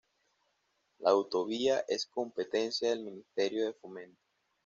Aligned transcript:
La 0.97 1.11
autovía 1.11 1.85
es 1.87 2.07
competencia 2.07 2.89
del 2.89 3.03
Ministerio 3.03 3.67
de 3.67 3.73
Fomento. 3.73 4.19